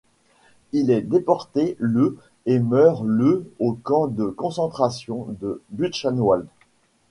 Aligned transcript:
Il 0.71 0.89
est 0.89 1.03
déporté 1.03 1.75
le 1.77 2.17
et 2.47 2.57
meurt 2.57 3.03
le 3.05 3.51
au 3.59 3.73
camp 3.73 4.07
de 4.07 4.23
concentration 4.25 5.27
de 5.39 5.61
Buchenwald. 5.69 6.47